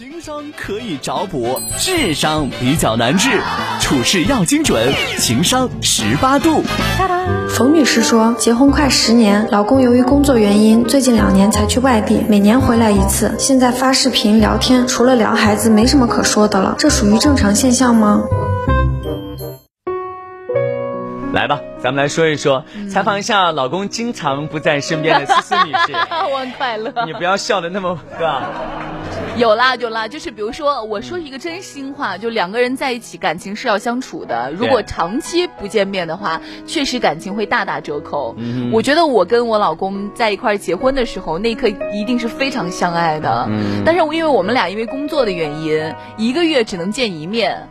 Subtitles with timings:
[0.00, 3.38] 情商可以找补，智商比较难治，
[3.82, 6.62] 处事要精准，情商十八度。
[7.50, 13.34] 冯女士说，结婚快十年，老公由于工作原因，最近两年才去外地，每年回来一次。
[13.38, 16.74] 现在发视频聊天，除了聊孩子，没什么可说的了。
[16.78, 18.22] 这属于正常现象吗？
[21.34, 25.92] 来吧，咱们来说一说，采访一下老公经常不在身边的思思女士。
[26.32, 26.90] 我很快乐。
[27.04, 28.48] 你不要笑的那么吧。
[29.40, 34.52] 有啦有啦，就是比如说，我说一个真心话，就两个人在一起，感情是要相处的。
[34.52, 38.36] 如果长期不见面的话，确实感情会大打折扣。
[38.70, 43.48] 我觉得我跟我老公在一块结婚的时候，那一刻一定是非常相爱的。
[43.82, 47.66] 但是因为我们俩因为工作的原因，一个月只能见一面。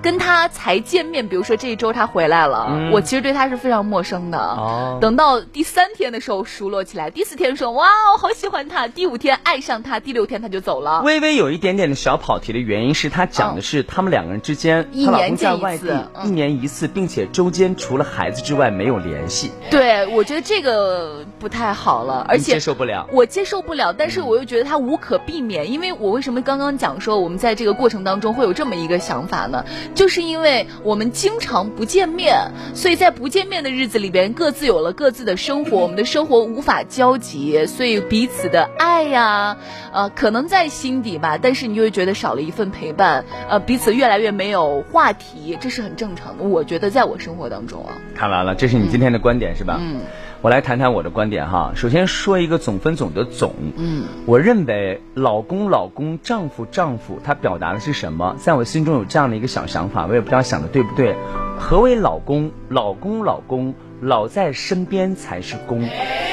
[0.00, 4.38] 跟他才见面，比如说这一周他回来了，我其实对他是非常陌生的。
[4.38, 11.02] 哦，等到第三天的时候熟络起来，第四天说哇，我好喜欢他，第五天爱上他，第六天他就走了。
[11.02, 19.50] 微微有一点点的小跑题的原因是他讲的是他们两个人之间，一年见一次，一年一次，并且中间除了孩子之外没有联系。
[19.68, 29.64] 对，我觉得这个不太好了，而且接受不了，我接受不了，但是我又觉得他无可避免，因为我为什么刚刚讲说我们在这个过程当中会有这么一个想法呢？
[29.94, 39.56] 就是因为我们经常不见面，所以在不见面的日子里边，各自有了各自的生活，我们的生活无法交集，所以彼此的爱呀，
[39.92, 46.44] 呃，可能在心底吧，但是你就会觉得少了一份陪伴，呃，彼此越来越没有话题，这是很正常的。
[46.44, 49.78] 我觉得在我生活当中啊，看完了，这是你今天的观点是吧？
[49.80, 50.00] 嗯。
[50.40, 51.72] 我来谈谈我的观点哈。
[51.74, 58.36] 首先说一个总分总的总，嗯，我认为老公老公丈夫丈夫，他表达的是什么？
[58.38, 61.16] 在我心中有这样的一个小想法，我也不知道想的对不对。
[61.58, 62.52] 何为老公？
[62.68, 65.88] 老公老公老在身边才是公，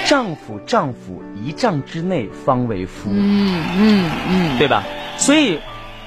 [0.05, 3.09] 丈夫丈夫一丈之内方为夫。
[3.11, 4.83] 嗯嗯嗯，对吧？
[5.17, 5.59] 所以，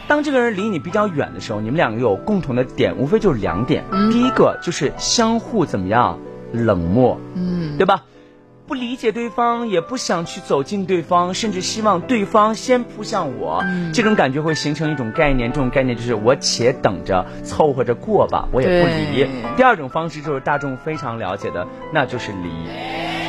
[0.07, 3.83] 当这个人离你比较远的时候，你们两个有共同的点，无非就是两点。
[4.13, 6.21] 第一个就是相互怎么样？
[6.53, 8.05] 冷漠，嗯，对吧？
[8.67, 13.65] 不理解对方，也不想去走近对方，甚至希望对方先扑向我，
[13.95, 19.27] 这种感觉会形成一种概念，这种概念就是我且等着凑合着过吧，我也不离。
[19.57, 22.51] 第二种方式就是大众非常了解的，那就是离。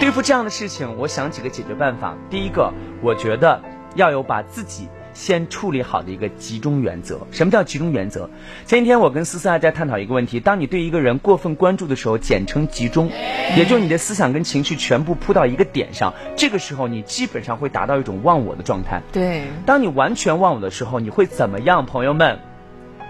[0.02, 2.18] 对付这样的事情，我想几个解决办法。
[2.30, 3.62] 第一个，我觉得
[3.96, 4.90] 要有把自己。
[5.14, 7.20] 先处理好的一个集中原则。
[7.32, 8.30] 什么叫集中原则？
[8.66, 13.12] 前几天我跟思思还在探讨一个问题：当你对一个人过分关注的时候，简称集中，
[13.58, 16.14] 也就是你的思想跟情绪全部扑到一个点上。
[16.36, 19.02] 这个时候，你基本上会达到一种忘我的状态。
[19.12, 22.40] 对，当你完全忘我的时候，你会怎么样，朋友们？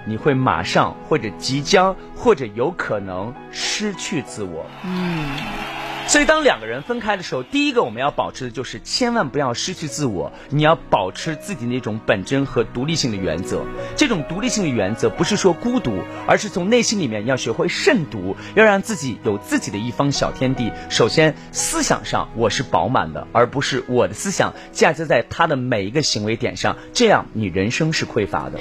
[0.08, 4.66] 你会马上或者即将或者有可能失去自我。
[4.84, 5.79] 嗯。
[6.10, 10.32] 所以，当两个人分开的时候，第一个我们要保持的就是千万不要失去自我。
[10.50, 13.64] 你要保持自己那种本真和独立性的原则。
[13.96, 20.72] 这种独立性的原则不是说孤独，而是从内心里面要学会慎独，要让自己有自己的一方小天地。
[20.90, 28.58] 首先，思想上我是饱满的，而不是我的思想嫁接在他的每一个行为点上，这样你人生是匮乏的。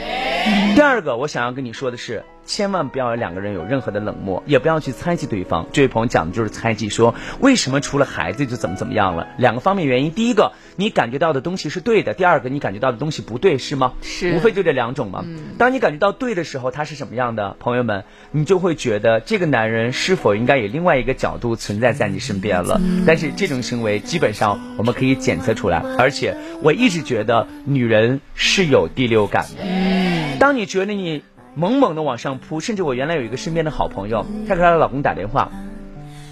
[0.74, 2.22] 第二个，我想要跟你说的是。
[2.48, 5.66] 千万不要两个人有任何的冷漠，也不要去猜忌对方。
[5.70, 9.28] 这位朋友讲的就是猜忌，说为什么除了孩子就怎么怎么样了？
[9.36, 13.92] 两个方面原因，第一个你感觉到的东西是对的，第二个你感觉到的东西不对，是吗？
[14.00, 15.26] 是，无非就这两种嘛。
[15.58, 17.54] 当你感觉到对的时候，他是什么样的？
[17.60, 22.80] 朋友们，你就会觉得这个男人是否应该以另外一个角度存在在你身边了。
[23.06, 29.62] 但是这种行为基本上我们可以检测出来，而且我一直觉得女人是有第六感的。
[29.62, 31.22] 嗯，当你觉得你。
[31.58, 35.50] 猛猛的往上扑，甚至我原来有一个身边的好朋友，她给她的老公打电话，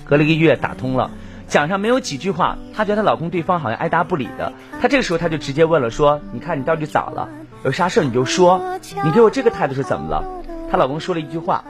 [0.04, 1.10] 隔了一个月打通了，
[1.48, 7.28] 讲上没有几句话，她觉得她老公对方好像爱答不理的，她这个时候她就直接问了，说，你看你到底咋了？
[7.64, 10.24] 有啥事你就说，你给我这个态度是怎么了？
[10.70, 11.64] 她老公说了一句话，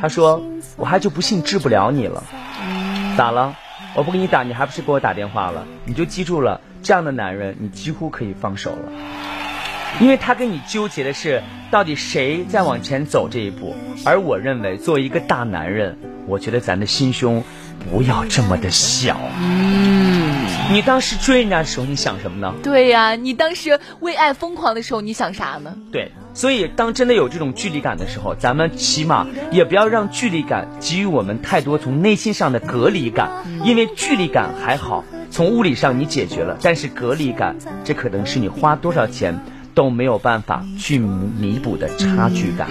[0.00, 0.42] 他说，
[0.76, 2.24] 我还就不信治不了你了，
[3.16, 3.54] 咋了？
[3.94, 5.64] 我不给你打，你还不是给我打电话了？
[5.84, 9.37] 你就记住了，这样的男人你几乎可以放手了。
[10.00, 11.42] 因为他跟你纠结的是，
[11.72, 13.74] 到底谁在往前走这一步，
[14.04, 17.42] 而我认为，作为一个大男人，我觉得咱的心胸
[17.90, 19.18] 不要这么的小。
[19.40, 22.54] 嗯，你当时追人家的时候，你想什么呢？
[22.62, 25.76] 对呀，你当时为爱疯狂的时候，你想啥呢？
[25.90, 33.30] 对，所以当真的有这种距离感的时候，咱们起码也不要让距离感给予我们太多从内心上的隔离感，
[33.64, 39.36] 因为距离感还好，从物理上你解决了，但是隔离感，这可能是你花多少钱。
[39.78, 42.68] 都没有办法去弥补的差距感。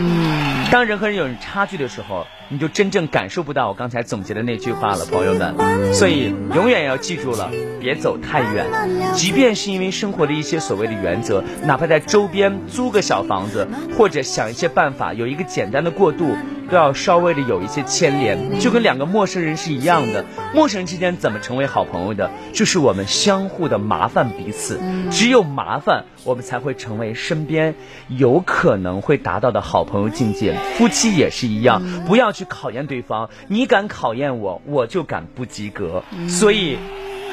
[0.69, 5.93] 当人和人有差距的时候，你就真正感受不到我刚才总结的那句话了，朋友们。
[5.93, 8.65] 所以永远要记住了，别走太远。
[9.13, 13.67] 即便是因为生活的一些所谓的原则，哪怕在周边租个小房子，
[13.97, 16.35] 或者想一些办法，有一个简单的过渡。
[16.69, 20.25] 都要稍微的有一些牵连，就跟两个陌生人是一样的。
[20.53, 22.29] 陌生人之间怎么成为好朋友的？
[22.51, 24.77] 就是我们相互的麻烦彼此，
[25.09, 27.73] 只有麻烦，我们才会成为身边
[28.09, 30.57] 有可能会达到的好朋友境界。
[30.77, 36.03] 夫妻也是一样，不要去考验对方，你敢考验我，我就敢不及格。
[36.27, 36.77] 所以，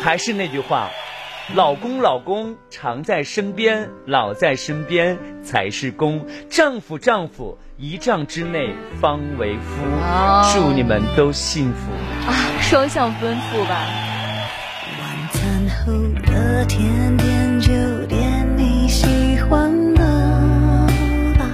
[0.03, 0.91] 还是那句话。
[1.55, 6.25] 老公，老公常在身边，老在身边才是公。
[6.49, 9.85] 丈夫，丈夫一丈之内方为夫。
[10.55, 11.93] 祝你们都幸福
[12.27, 13.77] 啊，双向奔赴吧。
[14.99, 15.93] 晚餐后
[16.33, 20.03] 的甜点就点你喜欢的
[21.39, 21.45] 吧，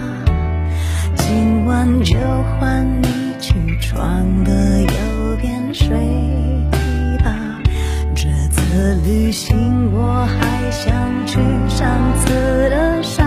[1.17, 2.15] 今晚就
[2.61, 3.10] 换你
[3.51, 5.89] 起床的右边睡
[7.19, 7.35] 吧，
[8.15, 8.61] 这次。
[9.05, 10.93] 旅行，我还想
[11.27, 12.31] 去上次
[12.71, 13.19] 的沙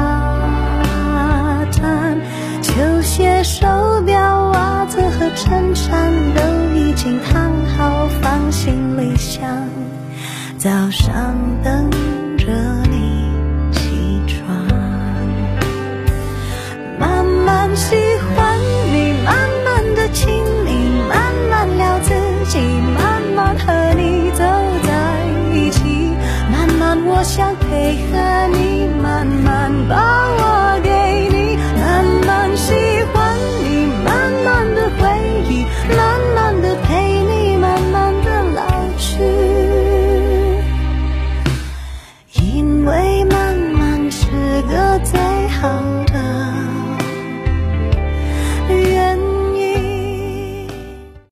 [1.73, 2.17] 滩。
[2.61, 3.67] 球鞋、手
[4.05, 6.41] 表、袜子和衬衫都
[6.73, 9.67] 已经烫好，放行李箱，
[10.57, 11.89] 早上等
[27.15, 30.89] 我想配合你，慢慢把我给
[31.29, 32.73] 你，慢慢喜
[33.13, 35.07] 欢你，慢慢的回
[35.47, 35.63] 忆，
[35.95, 36.82] 慢慢的。